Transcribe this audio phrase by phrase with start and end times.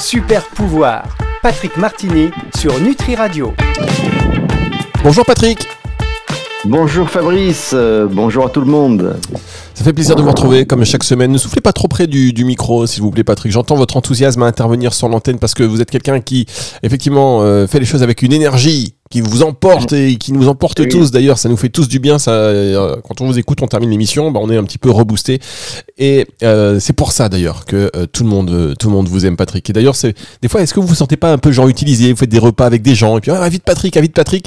[0.00, 3.52] Super pouvoir, Patrick Martini sur Nutri Radio.
[5.02, 5.66] Bonjour Patrick.
[6.64, 9.16] Bonjour Fabrice, euh, bonjour à tout le monde.
[9.74, 11.30] Ça fait plaisir de vous retrouver comme chaque semaine.
[11.30, 13.52] Ne soufflez pas trop près du, du micro, s'il vous plaît, Patrick.
[13.52, 16.46] J'entends votre enthousiasme à intervenir sur l'antenne parce que vous êtes quelqu'un qui,
[16.82, 20.86] effectivement, euh, fait les choses avec une énergie qui vous emporte et qui nous emporte
[20.88, 21.10] tous.
[21.10, 22.18] D'ailleurs, ça nous fait tous du bien.
[22.18, 24.90] Ça, euh, quand on vous écoute, on termine l'émission, bah, on est un petit peu
[24.90, 25.40] reboosté.
[25.96, 29.26] Et euh, c'est pour ça d'ailleurs que euh, tout le monde, tout le monde vous
[29.26, 29.68] aime, Patrick.
[29.70, 32.12] Et d'ailleurs, c'est des fois, est-ce que vous vous sentez pas un peu genre utilisé?
[32.12, 34.46] Vous faites des repas avec des gens et puis ah, vite Patrick, ah, vite Patrick.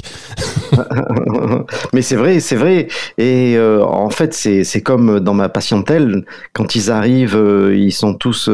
[1.92, 2.88] Mais c'est vrai, c'est vrai.
[3.18, 7.40] Et en fait, c'est comme dans ma patientèle, quand ils arrivent,
[7.74, 8.48] ils sont tous,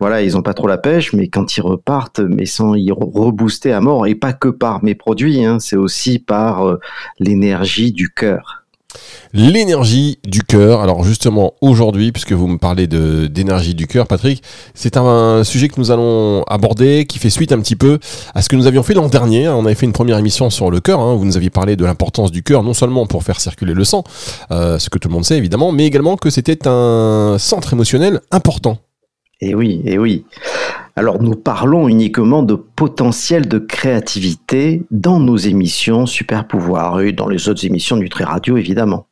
[0.00, 3.72] voilà, ils ont pas trop la pêche, mais quand ils repartent, mais sont ils reboostés
[3.72, 6.80] à mort et pas que par mes produits, hein, c'est aussi par euh,
[7.18, 8.62] l'énergie du cœur.
[9.32, 10.80] L'énergie du cœur.
[10.82, 14.42] Alors justement aujourd'hui, puisque vous me parlez de d'énergie du cœur, Patrick,
[14.74, 17.98] c'est un, sujet que nous allons aborder, qui fait suite un petit peu
[18.34, 19.48] à ce que nous avions fait l'an dernier.
[19.48, 21.00] On avait fait une première émission sur le cœur.
[21.00, 21.14] Hein.
[21.14, 24.04] vous nous aviez parlé de l'importance du cœur, non seulement pour faire circuler le sang,
[24.50, 28.20] euh, ce que tout le monde sait évidemment, mais également que c'était un centre émotionnel
[28.30, 28.78] important.
[29.40, 30.24] Et oui, et oui.
[30.94, 37.28] Alors nous parlons uniquement de potentiel de créativité dans nos émissions Super Pouvoir et dans
[37.28, 39.06] les autres émissions du Très Radio évidemment.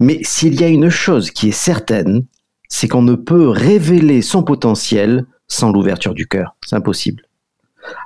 [0.00, 2.24] Mais s'il y a une chose qui est certaine,
[2.68, 6.56] c'est qu'on ne peut révéler son potentiel sans l'ouverture du cœur.
[6.66, 7.22] C'est impossible.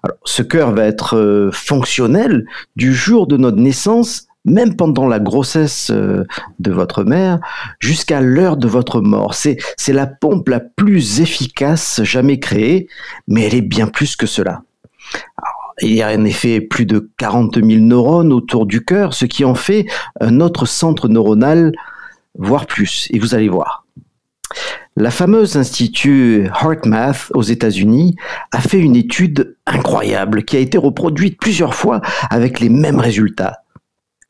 [0.03, 2.45] Alors, ce cœur va être euh, fonctionnel
[2.77, 6.25] du jour de notre naissance même pendant la grossesse euh,
[6.59, 7.41] de votre mère,
[7.79, 9.35] jusqu'à l'heure de votre mort.
[9.35, 12.89] C'est, c'est la pompe la plus efficace jamais créée,
[13.29, 14.63] mais elle est bien plus que cela.
[15.83, 19.45] il y a en effet plus de 40 000 neurones autour du cœur, ce qui
[19.45, 19.87] en fait
[20.21, 21.73] un autre centre neuronal,
[22.39, 23.09] voire plus.
[23.11, 23.85] Et vous allez voir.
[24.97, 28.17] La fameuse institut HeartMath aux États-Unis
[28.53, 33.63] a fait une étude incroyable qui a été reproduite plusieurs fois avec les mêmes résultats.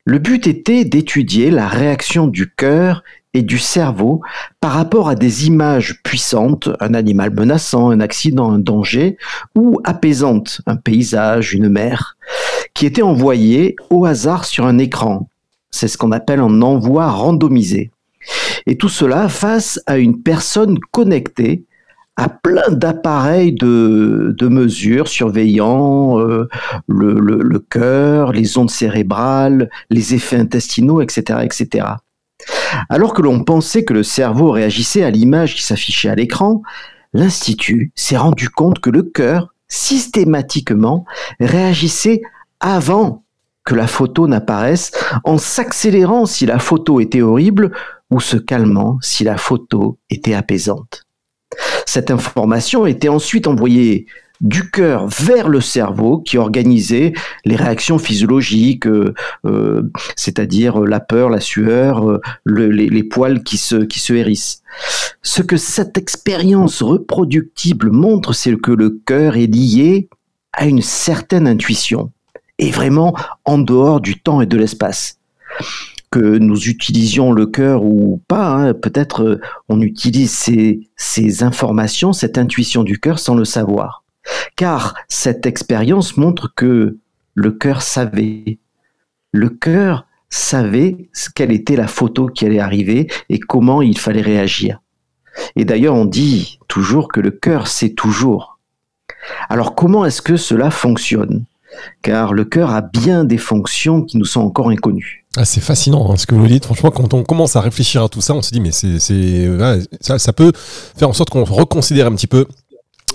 [0.03, 3.03] Le but était d'étudier la réaction du cœur
[3.33, 4.21] et du cerveau
[4.59, 9.17] par rapport à des images puissantes, un animal menaçant, un accident, un danger,
[9.55, 12.17] ou apaisantes, un paysage, une mer,
[12.73, 15.29] qui étaient envoyées au hasard sur un écran.
[15.69, 17.91] C'est ce qu'on appelle un envoi randomisé.
[18.65, 21.63] Et tout cela face à une personne connectée
[22.17, 26.47] à plein d'appareils de, de mesures surveillant euh,
[26.87, 31.87] le, le, cœur, les ondes cérébrales, les effets intestinaux, etc., etc.
[32.89, 36.61] Alors que l'on pensait que le cerveau réagissait à l'image qui s'affichait à l'écran,
[37.13, 41.05] l'Institut s'est rendu compte que le cœur, systématiquement,
[41.39, 42.21] réagissait
[42.59, 43.23] avant
[43.63, 44.91] que la photo n'apparaisse,
[45.23, 47.71] en s'accélérant si la photo était horrible
[48.09, 51.05] ou se calmant si la photo était apaisante.
[51.85, 54.05] Cette information était ensuite envoyée
[54.41, 57.13] du cœur vers le cerveau qui organisait
[57.45, 59.13] les réactions physiologiques, euh,
[59.45, 59.83] euh,
[60.15, 64.63] c'est-à-dire la peur, la sueur, euh, les, poils qui se, qui se hérissent.
[65.21, 70.09] Ce que cette expérience reproductible montre, c'est que le cœur est lié
[70.53, 72.11] à une certaine intuition,
[72.57, 73.15] et vraiment
[73.45, 75.19] en dehors du temps et de l'espace
[76.11, 82.11] que nous utilisions le cœur ou pas, hein, peut-être euh, on utilise ces, ces informations,
[82.11, 84.03] cette intuition du cœur sans le savoir.
[84.55, 86.97] Car cette expérience montre que
[87.33, 88.59] le cœur savait.
[89.31, 94.81] Le cœur savait quelle était la photo qui allait arriver et comment il fallait réagir.
[95.55, 98.59] Et d'ailleurs, on dit toujours que le cœur sait toujours.
[99.49, 101.45] Alors comment est-ce que cela fonctionne?
[102.01, 105.25] Car le cœur a bien des fonctions qui nous sont encore inconnues.
[105.37, 106.65] Ah, c'est fascinant hein, ce que vous dites.
[106.65, 108.99] Franchement, quand on commence à réfléchir à tout ça, on se dit mais c'est,
[110.01, 112.45] ça, peut faire en sorte qu'on reconsidère un petit peu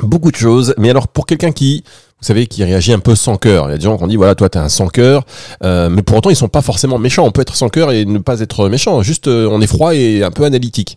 [0.03, 0.75] beaucoup de choses.
[0.79, 1.85] Mais alors pour quelqu'un qui
[2.21, 3.69] vous savez, qui réagit un peu sans cœur.
[3.69, 5.27] Il y a des gens qui ont dit, voilà, toi, t'es un sans cœur,
[5.63, 7.27] euh, mais pour autant, ils sont pas forcément méchants.
[7.27, 9.03] On peut être sans cœur et ne pas être méchant.
[9.03, 10.97] Juste, euh, on est froid et un peu analytique.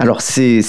[0.00, 0.60] Alors c'est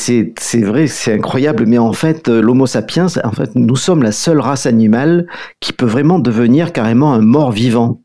[0.62, 4.40] vrai, c'est incroyable, mais en fait euh, l'Homo sapiens, en fait nous sommes la seule
[4.40, 5.28] race animale
[5.60, 8.02] qui peut vraiment devenir carrément un mort vivant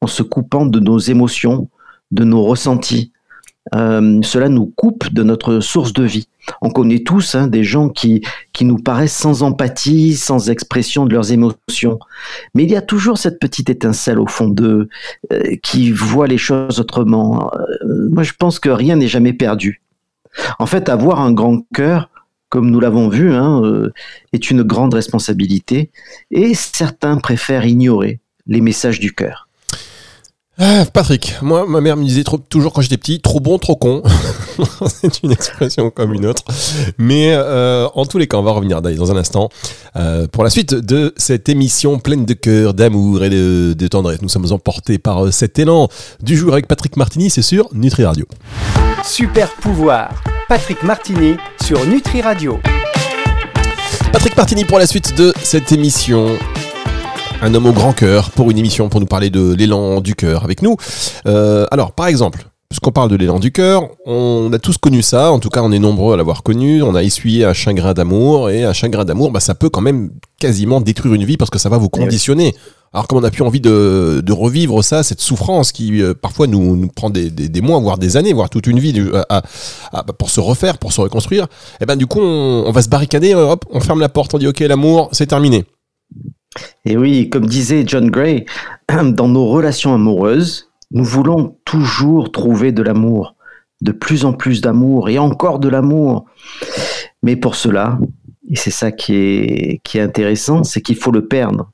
[0.00, 1.68] en se coupant de nos émotions,
[2.12, 3.12] de nos ressentis.
[3.74, 6.28] Euh, cela nous coupe de notre source de vie.
[6.62, 8.22] On connaît tous hein, des gens qui,
[8.52, 11.98] qui nous paraissent sans empathie, sans expression de leurs émotions.
[12.54, 14.88] Mais il y a toujours cette petite étincelle au fond d'eux
[15.32, 17.50] euh, qui voit les choses autrement.
[18.10, 19.82] moi, je pense que rien n'est jamais perdu.
[20.58, 22.10] En fait, avoir un grand cœur,
[22.48, 23.92] comme nous l'avons vu, hein, euh,
[24.32, 25.90] est une grande responsabilité
[26.30, 29.48] et certains préfèrent ignorer les messages du cœur.
[30.62, 33.76] Ah, Patrick, moi, ma mère me disait trop, toujours quand j'étais petit, trop bon, trop
[33.76, 34.02] con.
[34.88, 36.42] c'est une expression comme une autre.
[36.98, 39.48] Mais euh, en tous les cas, on va revenir dans un instant
[39.96, 44.20] euh, pour la suite de cette émission pleine de cœur, d'amour et de, de, tendresse.
[44.20, 45.88] Nous sommes emportés par euh, cet élan
[46.22, 48.26] du jour avec Patrick Martini, c'est sur Nutri Radio.
[49.02, 50.10] Super pouvoir,
[50.46, 52.58] Patrick Martini sur Nutri Radio.
[54.12, 56.36] Patrick Martini pour la suite de cette émission
[57.42, 60.44] un homme au grand cœur pour une émission pour nous parler de l'élan du cœur
[60.44, 60.76] avec nous.
[61.26, 65.32] Euh, alors, par exemple, puisqu'on parle de l'élan du cœur, on a tous connu ça,
[65.32, 68.50] en tout cas on est nombreux à l'avoir connu, on a essuyé un chagrin d'amour,
[68.50, 71.58] et un chagrin d'amour, bah, ça peut quand même quasiment détruire une vie parce que
[71.58, 72.54] ça va vous conditionner.
[72.92, 76.46] Alors comme on n'a plus envie de, de, revivre ça, cette souffrance qui euh, parfois
[76.46, 79.42] nous, nous prend des, des, des, mois, voire des années, voire toute une vie à,
[79.92, 82.82] à, pour se refaire, pour se reconstruire, et eh ben du coup on, on va
[82.82, 85.64] se barricader, hop, on ferme la porte, on dit ok l'amour, c'est terminé.
[86.84, 88.44] Et oui, comme disait John Gray,
[88.88, 93.36] dans nos relations amoureuses, nous voulons toujours trouver de l'amour,
[93.80, 96.26] de plus en plus d'amour et encore de l'amour.
[97.22, 97.98] Mais pour cela,
[98.48, 101.70] et c'est ça qui est, intéressant, c'est qu'il faut le perdre.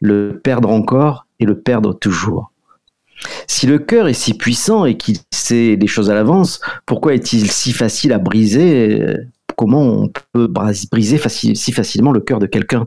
[0.00, 2.52] Le perdre encore et le perdre toujours.
[3.46, 7.50] Si le cœur est si puissant et qu'il sait les choses à l'avance, pourquoi est-il
[7.50, 9.02] si facile à briser?
[9.56, 12.86] Comment on peut briser si facilement le cœur de quelqu'un?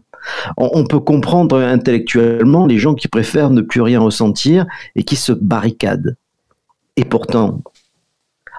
[0.57, 4.65] On, peut comprendre intellectuellement les gens qui préfèrent ne plus rien ressentir
[4.95, 6.17] et qui se barricadent.
[6.97, 7.61] Et pourtant,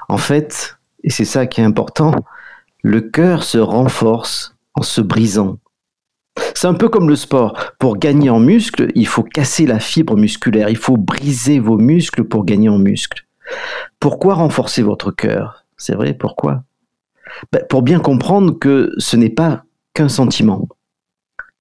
[0.09, 2.15] en fait, et c'est ça qui est important,
[2.83, 5.59] le cœur se renforce en se brisant.
[6.55, 7.59] C'est un peu comme le sport.
[7.79, 12.25] Pour gagner en muscle, il faut casser la fibre musculaire, il faut briser vos muscles
[12.25, 13.27] pour gagner en muscle.
[14.01, 15.65] Pourquoi renforcer votre cœur?
[15.77, 16.63] C'est vrai, pourquoi?
[17.53, 19.65] Ben, Pour bien comprendre que ce n'est pas
[19.95, 20.69] qu'un sentiment.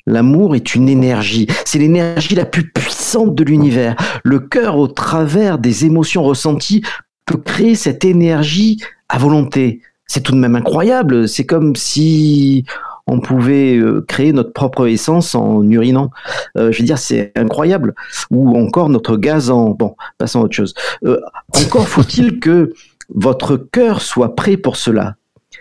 [0.05, 1.47] L'amour est une énergie.
[1.65, 3.95] C'est l'énergie la plus puissante de l'univers.
[4.23, 6.83] Le cœur, au travers des émotions ressenties,
[7.25, 9.81] peut créer cette énergie à volonté.
[10.07, 11.27] C'est tout de même incroyable.
[11.27, 12.65] C'est comme si
[13.07, 16.11] on pouvait euh, créer notre propre essence en urinant.
[16.57, 17.93] Euh, je veux dire, c'est incroyable.
[18.29, 19.71] Ou encore notre gaz en...
[19.71, 20.73] Bon, passons à autre chose.
[21.05, 21.19] Euh,
[21.53, 22.73] encore faut-il que
[23.13, 25.15] votre cœur soit prêt pour cela.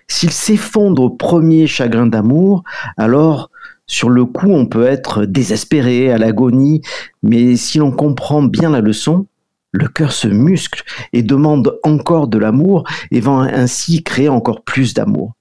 [0.09, 2.65] S'il s'effondre au premier chagrin d'amour,
[2.97, 3.51] alors
[3.91, 6.81] sur le coup, on peut être désespéré, à l'agonie,
[7.25, 9.27] mais si l'on comprend bien la leçon,
[9.73, 14.95] le cœur se muscle et demande encore de l'amour et va ainsi créer encore plus
[14.95, 15.33] d'amour.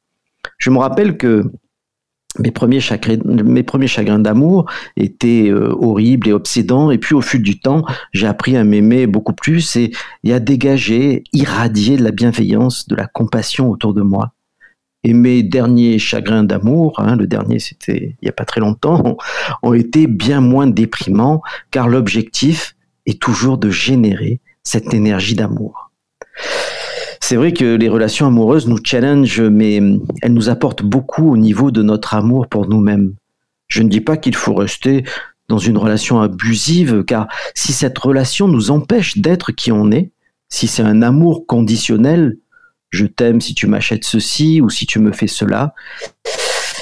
[0.57, 1.51] Je me rappelle que
[2.39, 4.65] mes premiers, chagrins, d'amour
[4.97, 9.05] étaient euh, horribles et obsédants, et puis au fil du temps, j'ai appris à m'aimer
[9.05, 9.91] beaucoup plus et,
[10.23, 14.33] et à dégager, irradier de la bienveillance, de la compassion autour de moi.
[15.03, 19.17] Et mes derniers chagrins d'amour, hein, le dernier c'était il n'y a pas très longtemps,
[19.63, 21.41] ont été bien moins déprimants
[21.71, 22.75] car l'objectif
[23.05, 25.91] est toujours de générer cette énergie d'amour.
[27.21, 29.79] C'est vrai que les relations amoureuses nous challengent, mais
[30.21, 33.13] elles nous apportent beaucoup au niveau de notre amour pour nous-mêmes.
[33.67, 35.03] Je ne dis pas qu'il faut rester
[35.47, 40.11] dans une relation abusive, car si cette relation nous empêche d'être qui on est,
[40.47, 42.37] si c'est un amour conditionnel,
[42.89, 45.73] je t'aime si tu m'achètes ceci ou si tu me fais cela,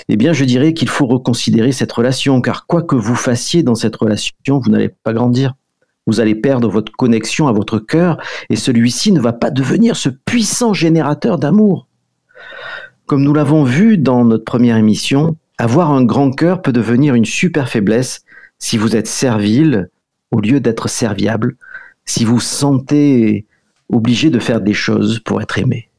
[0.10, 3.76] eh bien je dirais qu'il faut reconsidérer cette relation, car quoi que vous fassiez dans
[3.76, 5.54] cette relation, vous n'allez pas grandir.
[6.06, 8.18] Vous allez perdre votre connexion à votre cœur
[8.50, 11.90] et celui-ci ne va pas devenir ce puissant générateur d'amour.
[13.06, 17.26] Comme nous l'avons vu dans notre première émission, avoir un grand cœur peut devenir une
[17.26, 18.24] super faiblesse
[18.58, 19.90] si vous êtes servile
[20.32, 21.58] au lieu d'être serviable,
[22.06, 23.46] si vous sentez
[23.90, 25.90] obligé de faire des choses pour être aimé.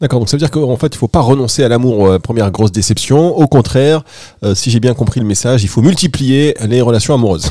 [0.00, 2.52] D'accord, donc ça veut dire qu'en fait, il faut pas renoncer à l'amour, euh, première
[2.52, 3.36] grosse déception.
[3.36, 4.04] Au contraire,
[4.44, 7.50] euh, si j'ai bien compris le message, il faut multiplier les relations amoureuses.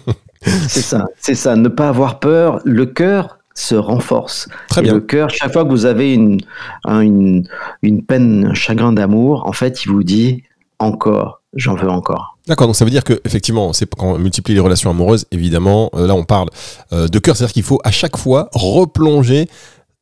[0.68, 1.54] c'est ça, c'est ça.
[1.54, 2.60] Ne pas avoir peur.
[2.64, 4.48] Le cœur se renforce.
[4.68, 4.94] Très bien.
[4.94, 6.40] le cœur, chaque fois que vous avez une,
[6.86, 7.46] une,
[7.82, 10.44] une peine, un chagrin d'amour, en fait, il vous dit
[10.78, 12.38] encore, j'en veux encore.
[12.48, 15.90] D'accord, donc ça veut dire que effectivement, c'est quand on multiplie les relations amoureuses, évidemment,
[15.94, 16.48] euh, là on parle
[16.90, 19.46] de cœur, c'est-à-dire qu'il faut à chaque fois replonger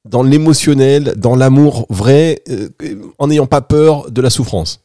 [0.04, 2.68] dans l'émotionnel, dans l'amour vrai, euh,
[3.18, 4.84] en n'ayant pas peur de la souffrance.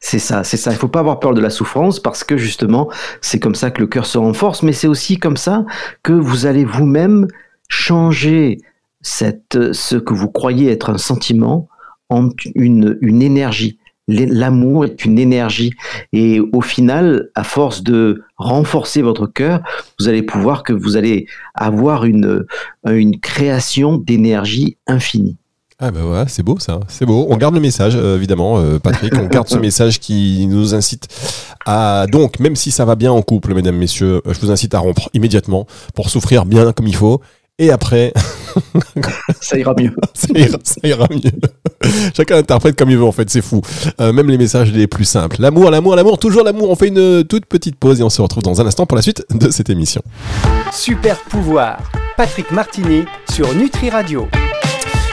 [0.00, 0.70] C'est ça, c'est ça.
[0.70, 2.88] Il faut pas avoir peur de la souffrance parce que justement,
[3.20, 5.64] c'est comme ça que le cœur se renforce, mais c'est aussi comme ça
[6.02, 7.26] que vous allez vous-même
[7.68, 8.58] changer
[9.00, 11.68] cette, ce que vous croyez être un sentiment
[12.10, 13.77] en une, une énergie
[14.08, 15.72] l'amour est une énergie.
[16.12, 19.60] Et au final, à force de renforcer votre cœur,
[19.98, 22.44] vous allez pouvoir que vous allez avoir une,
[22.86, 25.36] une création d'énergie infinie.
[25.80, 27.28] Ah ben ouais, c'est beau ça, c'est beau.
[27.30, 29.14] On garde le message, euh, évidemment, euh, Patrick.
[29.16, 31.06] On garde ce message qui nous incite
[31.66, 34.80] à donc, même si ça va bien en couple, mesdames, messieurs, je vous incite à
[34.80, 37.20] rompre immédiatement pour souffrir bien comme il faut.
[37.60, 38.12] Et après,
[39.40, 39.94] ça ira mieux.
[40.14, 40.28] ça,
[40.84, 41.32] ira, mieux.
[42.16, 43.62] Chacun interprète comme il veut en fait, c'est fou.
[44.00, 45.36] Euh, même les messages les plus simples.
[45.40, 46.70] L'amour, l'amour, l'amour, toujours l'amour.
[46.70, 49.02] On fait une toute petite pause et on se retrouve dans un instant pour la
[49.02, 50.02] suite de cette émission.
[50.72, 51.78] Super pouvoir,
[52.16, 54.28] Patrick Martini sur Nutri Radio.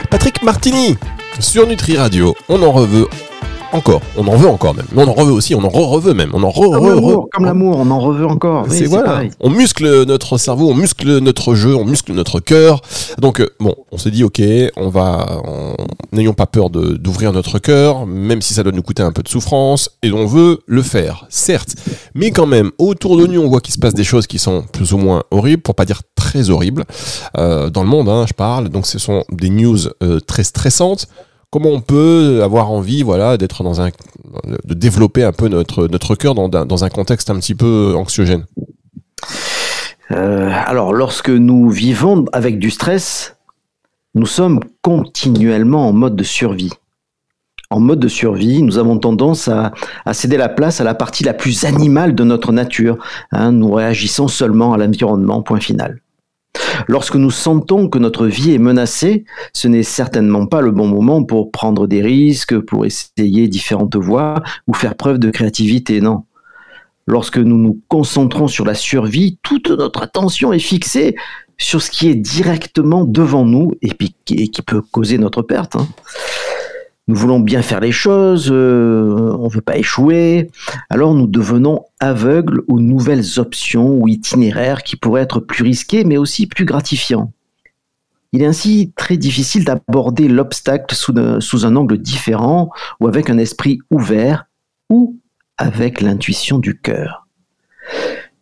[0.08, 0.96] Patrick Martini
[1.40, 2.34] sur Nutri Radio.
[2.48, 3.08] On en reveut
[3.72, 4.00] encore.
[4.16, 4.86] On en veut encore même.
[4.92, 6.30] Mais on en reveut aussi, on en re-reveut même.
[6.32, 8.66] On en re, re, comme l'amour, on en reveut encore.
[8.68, 9.22] c'est voilà.
[9.40, 12.80] On muscle notre cerveau, on muscle notre jeu, on muscle notre cœur.
[13.18, 14.42] Donc euh, bon, on s'est dit ok,
[14.76, 15.42] on va,
[16.12, 19.28] n'ayons pas peur d'ouvrir notre cœur, même si ça doit nous coûter un peu de
[19.28, 21.74] souffrance, et on veut le faire, certes.
[22.14, 24.64] Mais quand même, autour de nous, on voit qu'il se passe des choses qui sont
[24.72, 26.84] plus ou moins horribles, pour pas dire très horribles,
[27.36, 28.68] euh, dans le monde, hein, je parle.
[28.68, 31.08] Donc ce sont des news euh, très stressantes
[31.56, 33.88] comment on peut avoir envie, voilà, d'être dans un,
[34.66, 38.44] de développer un peu notre notre cœur dans, un contexte un petit peu anxiogène.
[40.10, 43.36] Euh, alors, lorsque nous vivons avec du stress,
[44.14, 46.72] nous sommes continuellement en mode de survie.
[47.70, 49.72] En mode de survie, nous avons tendance à,
[50.12, 52.98] céder la place à la partie la plus animale de notre nature.
[53.32, 53.52] Hein.
[53.52, 56.02] nous réagissons seulement à l'environnement, point final.
[56.88, 61.24] Lorsque nous sentons que notre vie est menacée, ce n'est certainement pas le bon moment
[61.24, 66.24] pour prendre des risques, pour essayer différentes voies ou faire preuve de créativité, non.
[67.06, 71.14] Lorsque nous nous concentrons sur la survie, toute notre attention est fixée
[71.58, 73.90] sur ce qui est directement devant nous et,
[74.26, 75.76] qui peut causer notre perte.
[75.76, 75.88] Hein
[77.08, 80.50] nous voulons bien faire les choses, euh, on ne veut pas échouer,
[80.90, 86.16] alors nous devenons aveugles aux nouvelles options ou itinéraires qui pourraient être plus risqués mais
[86.16, 87.32] aussi plus gratifiants.
[88.32, 92.70] Il est ainsi très difficile d'aborder l'obstacle sous, sous, un angle différent
[93.00, 94.46] ou avec un esprit ouvert
[94.90, 95.16] ou
[95.56, 97.26] avec l'intuition du cœur.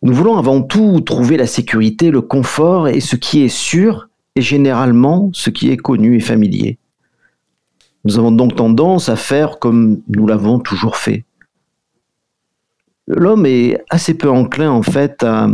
[0.01, 4.41] Nous voulons avant tout trouver la sécurité, le confort et ce qui est sûr et
[4.41, 6.77] généralement ce qui est connu et familier.
[8.05, 11.25] Nous avons donc tendance à faire comme nous l'avons toujours fait.
[13.07, 15.47] L'homme est assez peu enclin en fait à,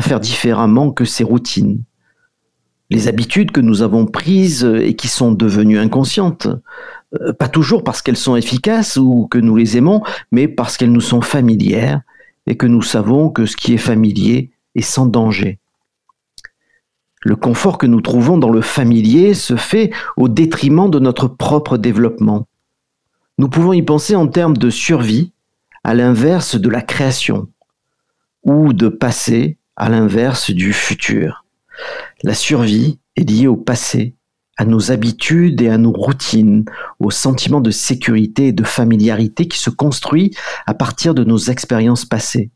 [0.00, 1.82] faire différemment que ses routines.
[2.90, 6.48] Les habitudes que nous avons prises et qui sont devenues inconscientes,
[7.20, 10.02] euh, pas toujours parce qu'elles sont efficaces ou que nous les aimons,
[10.32, 12.02] mais parce qu'elles nous sont familières
[12.46, 15.58] et que nous savons que ce qui est familier est sans danger.
[17.24, 21.78] Le confort que nous trouvons dans le familier se fait au détriment de notre propre
[21.78, 22.46] développement.
[23.38, 25.32] Nous pouvons y penser en termes de survie,
[25.84, 27.48] à l'inverse de la création,
[28.44, 31.46] ou de passé, à l'inverse du futur.
[32.22, 34.14] La survie est liée au passé,
[34.58, 36.66] à nos habitudes et à nos routines,
[37.00, 42.04] au sentiment de sécurité et de familiarité qui se construit à partir de nos expériences
[42.04, 42.50] passées.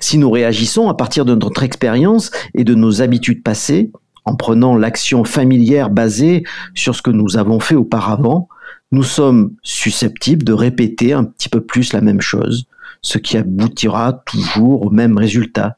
[0.00, 3.90] Si nous réagissons à partir de notre expérience et de nos habitudes passées,
[4.24, 8.48] en prenant l'action familière basée sur ce que nous avons fait auparavant,
[8.92, 12.66] nous sommes susceptibles de répéter un petit peu plus la même chose,
[13.02, 15.76] ce qui aboutira toujours au même résultat.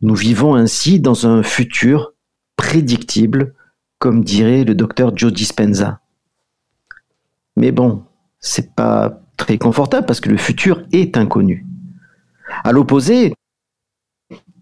[0.00, 2.14] Nous vivons ainsi dans un futur
[2.56, 3.54] prédictible,
[3.98, 6.00] comme dirait le docteur Joe Dispenza.
[7.56, 8.02] Mais bon,
[8.40, 11.66] c'est pas très confortable parce que le futur est inconnu.
[12.64, 13.34] À l'opposé,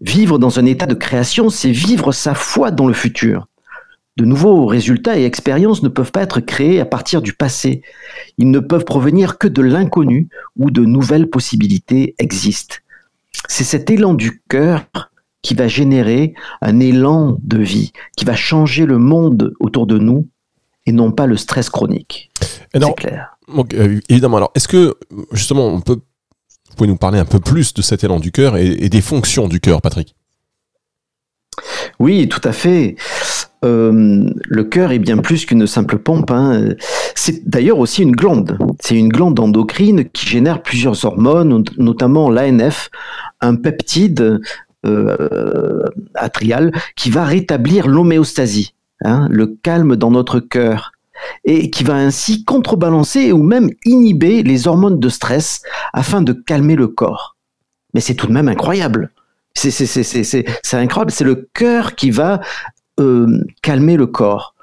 [0.01, 3.47] vivre dans un état de création, c'est vivre sa foi dans le futur.
[4.17, 7.81] De nouveaux résultats et expériences ne peuvent pas être créés à partir du passé.
[8.37, 12.75] Ils ne peuvent provenir que de l'inconnu où de nouvelles possibilités existent.
[13.47, 14.85] C'est cet élan du cœur
[15.41, 20.27] qui va générer un élan de vie, qui va changer le monde autour de nous
[20.85, 22.31] et non pas le stress chronique.
[22.73, 23.37] C'est clair.
[23.73, 24.37] Euh, évidemment.
[24.37, 24.97] Alors, est-ce que
[25.31, 25.99] justement on peut
[26.71, 29.47] vous pouvez nous parler un peu plus de cet élan du cœur et, des fonctions
[29.47, 30.15] du cœur, Patrick?
[31.99, 32.95] Oui, tout à fait.
[33.63, 36.31] Euh, le cœur est bien plus qu'une simple pompe.
[36.31, 36.69] Hein.
[37.13, 38.57] C'est d'ailleurs aussi une glande.
[38.79, 42.89] C'est une glande endocrine qui génère plusieurs hormones, notamment l'ANF,
[43.41, 44.39] un peptide
[44.85, 45.83] euh,
[46.15, 48.73] atrial qui va rétablir l'homéostasie,
[49.03, 50.93] hein, le calme dans notre cœur
[51.43, 55.61] et qui va ainsi contrebalancer ou même inhiber les hormones de stress
[55.93, 57.35] afin de calmer le corps.
[57.93, 59.11] Mais c'est tout de même incroyable.
[59.53, 59.69] C'est
[60.73, 61.11] incroyable.
[61.11, 62.41] C'est le cœur qui va
[62.99, 64.55] euh, calmer le corps.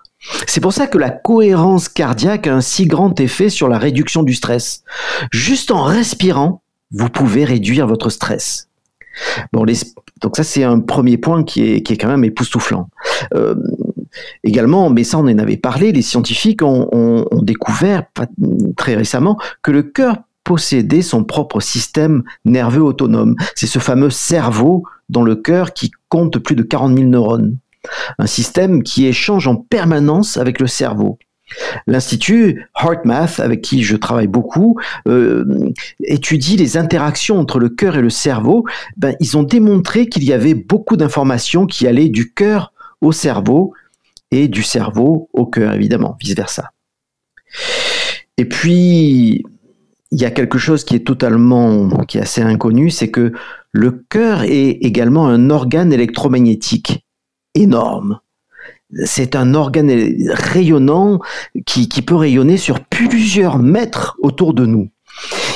[0.47, 4.23] C'est pour ça que la cohérence cardiaque a un si grand effet sur la réduction
[4.23, 4.83] du stress.
[5.31, 8.69] Juste en respirant, vous pouvez réduire votre stress.
[9.53, 9.65] Bon,
[10.21, 12.89] donc ça c'est un premier point qui est, qui est quand même époustouflant.
[13.35, 13.55] Euh,
[14.45, 18.05] également, mais ça on en avait parlé, les scientifiques ont, découvert
[18.77, 23.37] très récemment que le cœur possédait son propre système nerveux autonome.
[23.55, 27.59] C'est ce fameux cerveau dans le cœur qui compte plus de 40 000 neurones.
[28.19, 31.19] Un système qui échange en permanence avec le cerveau.
[31.87, 35.71] L'Institut HeartMath, avec qui je travaille beaucoup, euh,
[36.03, 38.65] étudie les interactions entre le cœur et le cerveau.
[38.97, 43.73] Ben, ils ont démontré qu'il y avait beaucoup d'informations qui allaient du cœur au cerveau
[44.31, 46.71] et du cerveau au cœur, évidemment, vice-versa.
[48.37, 49.45] Et puis,
[50.11, 53.33] il y a quelque chose qui est totalement, qui est assez inconnu, c'est que
[53.73, 57.05] le cœur est également un organe électromagnétique
[57.55, 58.21] énorme
[59.05, 59.91] c'est un organe
[60.31, 61.21] rayonnant
[61.67, 64.89] qui, peut rayonner sur plusieurs mètres autour de nous.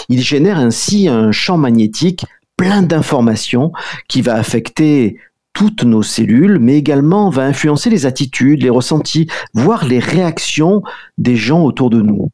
[0.09, 2.27] Il génère ainsi un champ magnétique
[2.57, 3.73] plein d'informations
[4.09, 5.19] qui va affecter
[5.53, 10.83] toutes nos cellules, mais également va influencer les attitudes, les ressentis, voire les réactions
[11.19, 12.31] des gens autour de nous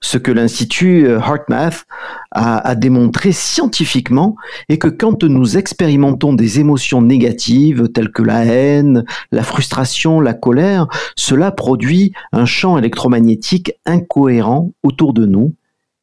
[0.00, 1.84] ce que l'Institut euh, HeartMath
[2.30, 4.36] a, a, démontré scientifiquement
[4.68, 10.34] est que quand nous expérimentons des émotions négatives telles que la haine, la frustration, la
[10.34, 15.54] colère, cela produit un champ électromagnétique incohérent autour de nous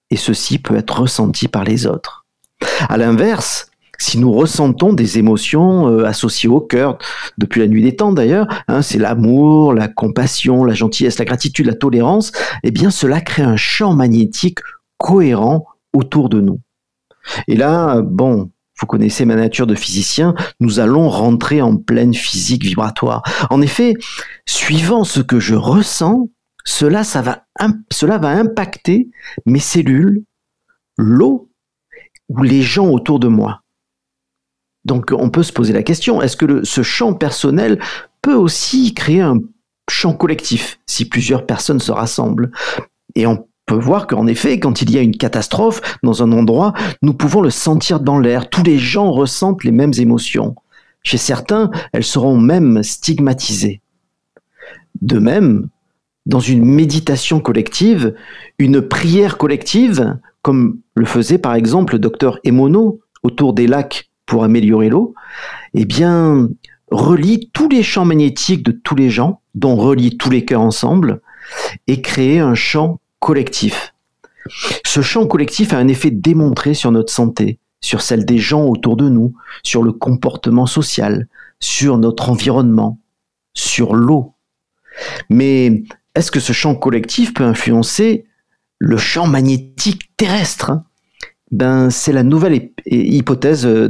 [0.10, 2.26] et ceci peut être ressenti par les autres.
[2.90, 3.68] À l'inverse,
[4.04, 6.98] si nous ressentons des émotions euh, associées au cœur,
[7.38, 11.66] depuis la nuit des temps d'ailleurs, hein, c'est l'amour, la compassion, la gentillesse, la gratitude,
[11.66, 12.34] la tolérance,
[12.64, 14.60] eh bien cela crée un champ magnétique
[14.98, 16.60] cohérent autour de nous.
[17.48, 22.64] Et là, bon, vous connaissez ma nature de physicien, nous allons rentrer en pleine physique
[22.64, 23.24] vibratoire.
[23.50, 23.94] En effet,
[24.46, 26.30] suivant ce que je ressens,
[26.66, 29.10] cela, va impacter
[29.46, 30.24] mes cellules,
[30.98, 31.50] l'eau
[32.28, 33.63] ou les gens autour de moi.
[34.86, 37.80] Donc on peut se poser la question, est-ce que ce champ personnel
[38.22, 39.40] peut aussi créer un
[39.90, 42.52] champ collectif si plusieurs personnes se rassemblent?
[43.16, 46.74] Et on peut voir qu'en effet, quand il y a une catastrophe dans un endroit,
[47.02, 48.50] nous pouvons le sentir dans l'air.
[48.50, 50.56] Tous les gens ressentent les mêmes émotions.
[51.02, 53.82] Chez certains, elles seront même stigmatisées.
[55.02, 55.70] De même,
[56.26, 58.16] dans une méditation collective,
[58.58, 64.44] une prière collective, comme le faisait par exemple le docteur Emono autour des lacs pour
[64.44, 65.14] améliorer l'eau,
[65.74, 66.50] eh bien,
[66.92, 71.22] relie tous les champs magnétiques de tous les gens, dont relie tous les cœurs ensemble,
[71.88, 73.94] et créer un champ collectif.
[74.86, 78.98] Ce champ collectif a un effet démontré sur notre santé, sur celle des gens autour
[78.98, 79.34] de nous,
[79.64, 81.28] sur le comportement social,
[81.60, 83.00] sur notre environnement,
[83.54, 84.34] sur l'eau.
[85.30, 85.84] Mais
[86.16, 88.26] est-ce que ce champ collectif peut influencer
[88.78, 90.72] le champ magnétique terrestre
[91.54, 93.88] ben, c'est la nouvelle hypothèse euh,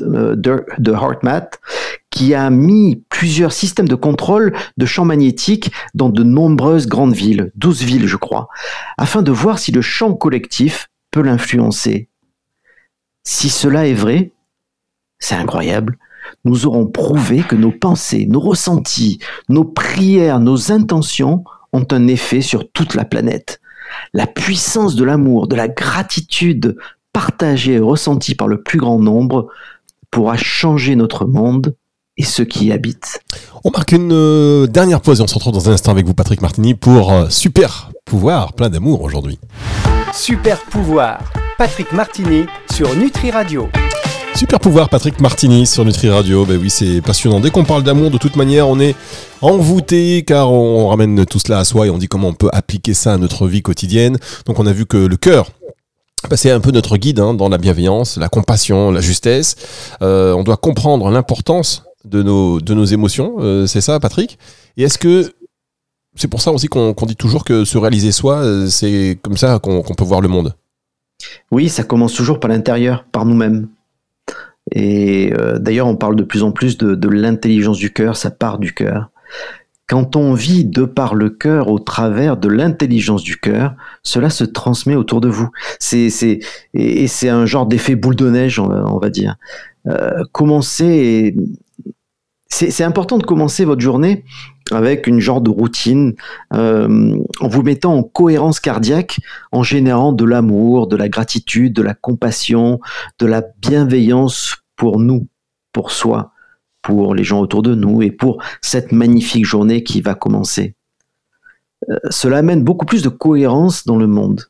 [0.00, 1.60] euh, de HeartMath
[2.08, 7.52] qui a mis plusieurs systèmes de contrôle de champs magnétiques dans de nombreuses grandes villes,
[7.56, 8.48] 12 villes je crois,
[8.96, 12.08] afin de voir si le champ collectif peut l'influencer.
[13.24, 14.32] Si cela est vrai,
[15.18, 15.98] c'est incroyable,
[16.46, 19.18] nous aurons prouvé que nos pensées, nos ressentis,
[19.50, 21.44] nos prières, nos intentions
[21.74, 23.60] ont un effet sur toute la planète.
[24.14, 26.76] La puissance de l'amour, de la gratitude
[27.12, 29.48] partagé et ressenti par le plus grand nombre
[30.10, 31.74] pourra changer notre monde
[32.16, 33.20] et ceux qui y habitent.
[33.64, 36.14] On marque une euh, dernière pause et on se retrouve dans un instant avec vous,
[36.14, 39.38] Patrick Martini, pour euh, Super Pouvoir, plein d'amour aujourd'hui.
[40.12, 43.68] Super Pouvoir, Patrick Martini sur Nutri Radio.
[44.34, 46.44] Super pouvoir, Patrick Martini sur Nutri Radio.
[46.44, 47.38] Ben oui, c'est passionnant.
[47.38, 48.96] Dès qu'on parle d'amour, de toute manière, on est
[49.40, 52.94] envoûté car on ramène tout cela à soi et on dit comment on peut appliquer
[52.94, 54.18] ça à notre vie quotidienne.
[54.46, 55.46] Donc, on a vu que le cœur
[56.34, 59.56] c'est un peu notre guide hein, dans la bienveillance, la compassion, la justesse.
[60.02, 64.38] Euh, on doit comprendre l'importance de nos, émotions, euh, c'est ça Patrick?
[64.76, 65.32] Et est-ce que
[66.16, 69.58] c'est pour ça aussi qu'on dit toujours que se réaliser soi, euh, c'est comme ça
[69.58, 70.54] qu'on peut voir le monde?
[71.50, 73.68] Oui, ça commence toujours par l'intérieur, par nous-mêmes.
[74.74, 78.72] Et d'ailleurs, on parle de plus en plus de l'intelligence du cœur, ça part du
[78.72, 79.10] cœur.
[79.92, 84.42] Quand on vit de par le cœur au travers de l'intelligence du cœur, cela se
[84.42, 85.50] transmet autour de vous.
[85.80, 86.38] C'est, c'est,
[86.72, 89.36] et c'est un genre d'effet boule de neige, on va, dire.
[89.86, 91.36] Euh, commencez,
[92.48, 94.24] c'est, important de commencer votre journée
[94.70, 96.14] avec une genre de routine,
[96.54, 99.18] euh, en vous mettant en cohérence cardiaque,
[99.50, 102.80] en générant de l'amour, de la gratitude, de la compassion,
[103.18, 105.28] de la bienveillance pour nous,
[105.74, 106.31] pour soi
[106.82, 110.74] pour les gens autour de nous et pour cette magnifique journée qui va commencer.
[111.90, 114.48] Euh, cela amène beaucoup plus de cohérence dans le monde.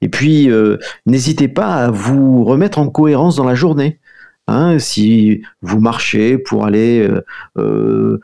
[0.00, 4.00] Et puis, euh, n'hésitez pas à vous remettre en cohérence dans la journée.
[4.46, 7.08] Hein, si vous marchez pour aller
[7.56, 8.18] euh,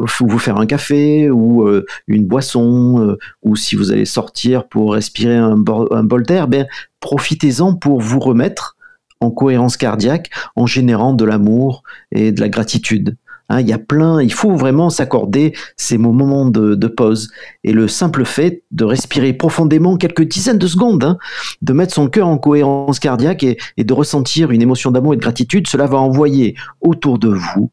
[0.00, 1.68] vous faire un café ou
[2.08, 6.66] une boisson, ou si vous allez sortir pour respirer un, bol d'air, ben,
[6.98, 8.76] profitez-en pour vous remettre
[9.20, 13.16] en cohérence cardiaque en générant de l'amour et de la gratitude.
[13.50, 17.30] Hein, il y a plein, il faut vraiment s'accorder ces moments de, pause.
[17.64, 21.18] Et le simple fait de respirer profondément quelques dizaines de secondes, hein,
[21.62, 25.22] de mettre son cœur en cohérence cardiaque et, de ressentir une émotion d'amour et de
[25.22, 27.70] gratitude, cela va envoyer autour de vous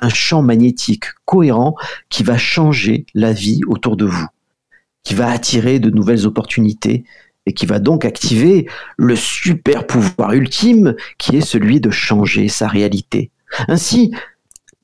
[0.00, 1.74] un champ magnétique cohérent
[2.08, 4.26] qui va changer la vie autour de vous,
[5.02, 7.04] qui va attirer de nouvelles opportunités
[7.46, 12.68] et qui va donc activer le super pouvoir ultime qui est celui de changer sa
[12.68, 13.30] réalité.
[13.68, 14.12] Ainsi,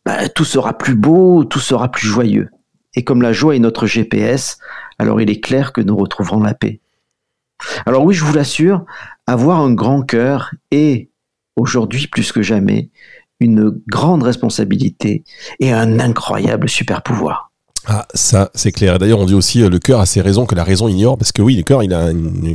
[0.05, 2.49] bah, tout sera plus beau, tout sera plus joyeux.
[2.95, 4.59] Et comme la joie est notre GPS,
[4.99, 6.81] alors il est clair que nous retrouverons la paix.
[7.87, 8.85] Alors oui, je vous l'assure,
[9.27, 11.11] avoir un grand cœur est,
[11.57, 12.91] aujourd'hui plus que jamais,
[13.41, 15.25] une grande responsabilité
[15.61, 17.52] et un incroyable super pouvoir.
[17.87, 18.99] Ah, ça, c'est clair.
[18.99, 21.33] D'ailleurs, on dit aussi euh, le cœur a ses raisons que la raison ignore, parce
[21.33, 22.11] que oui, le cœur, il a,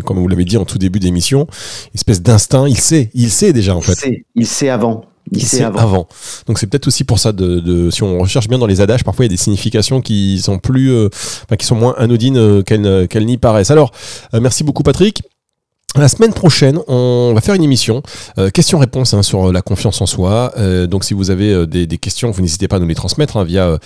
[0.05, 2.67] comme vous l'avez dit en tout début d'émission, une espèce d'instinct.
[2.67, 3.95] Il sait, il sait déjà en fait.
[3.95, 5.03] Sait, il sait avant.
[5.33, 6.07] Il, sait avant.
[6.47, 9.25] Donc c'est peut-être aussi pour ça de, si on recherche bien dans les adages, parfois
[9.25, 11.09] il y a des significations qui sont plus, euh,
[11.59, 13.71] qui sont moins anodines euh, qu'elles n'y paraissent.
[13.71, 13.91] Alors,
[14.33, 15.23] merci beaucoup Patrick.
[15.95, 18.03] La semaine prochaine, on va faire une émission
[18.37, 20.51] euh, questions-réponses hein, sur la confiance en soi.
[20.57, 23.37] Euh, donc, si vous avez euh, des, questions, vous n'hésitez pas à nous les transmettre
[23.37, 23.79] hein, via,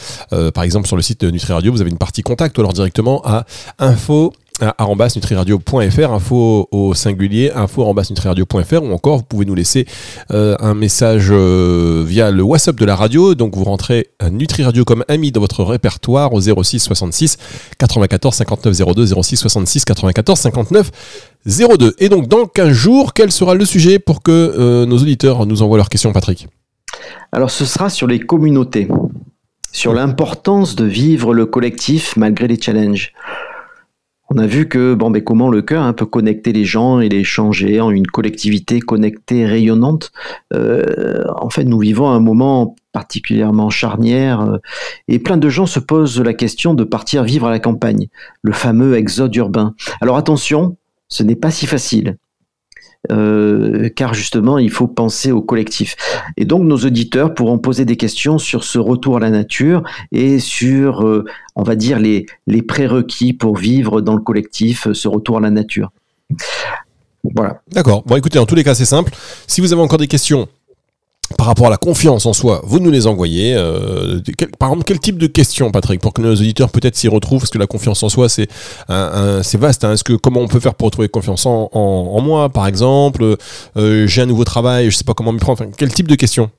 [0.53, 1.71] par exemple, sur le site Nutri Radio.
[1.71, 3.45] Vous avez une partie contact ou alors directement à
[3.79, 4.33] info
[5.15, 9.85] nutriradio.fr, info au singulier, info nutriradio.fr ou encore vous pouvez nous laisser
[10.31, 13.35] euh, un message euh, via le WhatsApp de la radio.
[13.35, 17.37] Donc vous rentrez Nutri Radio comme ami dans votre répertoire au 06 66
[17.77, 20.91] 94 59 02 06 66 94 59
[21.45, 21.95] 02.
[21.99, 25.61] Et donc dans 15 jours, quel sera le sujet pour que euh, nos auditeurs nous
[25.61, 26.47] envoient leurs questions, Patrick?
[27.31, 28.87] Alors ce sera sur les communautés,
[29.71, 33.13] sur l'importance de vivre le collectif malgré les challenges
[34.33, 37.09] on a vu que bon, ben, comment le cœur hein, peut connecter les gens et
[37.09, 40.11] les changer en une collectivité connectée, rayonnante?
[40.53, 44.57] Euh, en fait, nous vivons un moment particulièrement charnière euh,
[45.09, 48.07] et plein de gens se posent la question de partir vivre à la campagne,
[48.41, 49.75] le fameux exode urbain.
[49.99, 50.77] Alors attention,
[51.09, 52.17] ce n'est pas si facile.
[53.09, 55.95] Euh, car justement, il faut penser au collectif.
[56.37, 60.37] Et donc, nos auditeurs pourront poser des questions sur ce retour à la nature et
[60.37, 65.37] sur, euh, on va dire, les, les prérequis pour vivre dans le collectif, ce retour
[65.37, 65.91] à la nature.
[67.35, 67.61] Voilà.
[67.71, 68.03] D'accord.
[68.05, 69.13] Bon, écoutez, en tous les cas, c'est simple.
[69.47, 70.47] Si vous avez encore des questions,
[71.37, 73.55] par rapport à la confiance en soi, vous nous les envoyez.
[73.55, 74.19] Euh,
[74.59, 77.49] par exemple, quel type de questions, Patrick, pour que nos auditeurs peut-être s'y retrouvent, parce
[77.49, 78.47] que la confiance en soi, c'est
[79.57, 79.83] vaste.
[79.83, 79.95] Hein.
[80.21, 83.35] Comment on peut faire pour retrouver confiance en, moi, par exemple
[83.77, 85.63] euh, J'ai un nouveau travail, je sais pas comment m'y prendre.
[85.77, 86.49] Quel type de questions?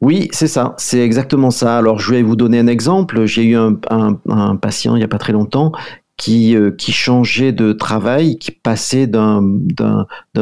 [0.00, 1.76] Oui, c'est ça, c'est exactement ça.
[1.78, 3.26] Alors, je vais vous donner un exemple.
[3.26, 3.74] J'ai eu un,
[4.60, 5.72] patient il n'y a pas très longtemps
[6.28, 9.42] euh, qui changeait de travail, qui passait d'un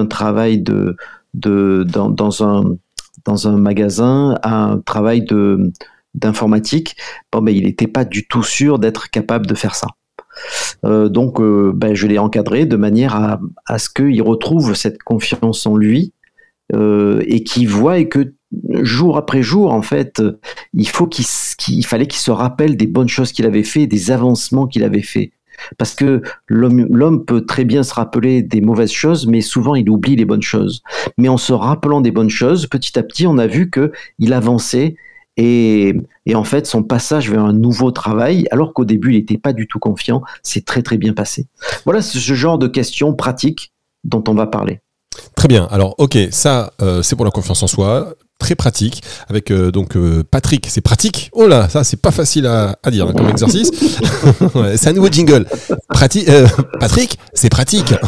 [0.08, 0.96] travail de,
[1.34, 5.72] dans, un, magasin à un travail de,
[6.14, 6.96] d'informatique,
[7.32, 9.88] bon, il n'était pas du tout sûr d'être capable de faire ça.
[10.84, 15.66] Euh, donc, euh, ben, je l'ai encadré de manière à, ce qu'il retrouve cette confiance
[15.66, 16.12] en lui
[16.72, 18.34] euh, et qu'il voit et que
[18.82, 20.22] jour après jour, en fait,
[20.72, 24.66] il faut qu'il fallait qu'il se rappelle des bonnes choses qu'il avait fait, des avancements
[24.66, 25.32] qu'il avait fait.
[25.78, 30.16] Parce que l'homme peut très bien se rappeler des mauvaises choses, mais souvent il oublie
[30.16, 30.82] les bonnes choses.
[31.18, 34.32] Mais en se rappelant des bonnes choses, petit à petit, on a vu que il
[34.32, 34.96] avançait
[35.36, 35.94] et,
[36.34, 39.66] en fait, son passage vers un nouveau travail, alors qu'au début, il n'était pas du
[39.66, 41.46] tout confiant, c'est très très bien passé.
[41.84, 43.72] Voilà ce genre de questions pratiques
[44.04, 44.80] dont on va parler.
[45.36, 45.66] Très bien.
[45.70, 49.96] Alors, ok, ça, euh, c'est pour la confiance en soi très pratique avec euh, donc
[49.96, 50.66] euh, Patrick.
[50.68, 51.31] C'est pratique.
[51.33, 53.70] Oh là, ça c'est pas facile à, à dire hein, comme exercice.
[54.76, 55.46] c'est un jingle.
[55.88, 56.29] Pratique.
[56.29, 56.48] Euh,
[56.81, 57.94] Patrick, c'est pratique.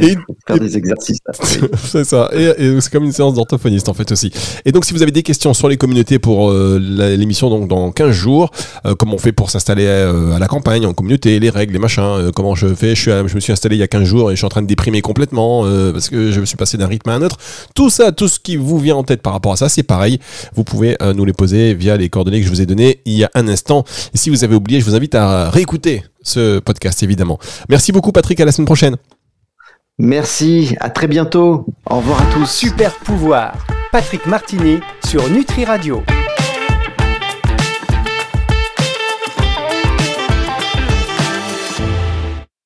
[0.00, 1.18] et, faire des exercices.
[1.84, 2.30] c'est ça.
[2.32, 4.30] Et, c'est comme une séance d'orthophoniste en fait aussi.
[4.64, 6.78] Et donc si vous avez des questions sur les communautés pour euh,
[7.16, 8.50] l'émission donc dans 15 jours,
[8.86, 11.78] euh, comment on fait pour s'installer euh, à la campagne en communauté, les règles, les
[11.78, 14.30] machins, comment je fais, je, suis, je me suis installé il y a 15 jours
[14.30, 16.86] et je suis en train de déprimer complètement parce que je me suis passé d'un
[16.86, 17.36] rythme à un autre.
[17.74, 20.18] Tout ça, tout ce qui vous vient en tête par rapport à ça, c'est pareil.
[20.54, 23.24] Vous pouvez nous les poser via les coordonnées que je vous ai données il y
[23.24, 23.84] a un instant.
[24.14, 27.38] Et si vous avez oublié, je vous invite à réécouter ce podcast, évidemment.
[27.68, 28.40] Merci beaucoup, Patrick.
[28.40, 28.96] À la semaine prochaine.
[29.98, 30.76] Merci.
[30.80, 31.66] À très bientôt.
[31.88, 32.46] Au revoir à tous.
[32.46, 33.66] Super pouvoir.
[33.92, 36.02] Patrick Martini sur Nutri Radio.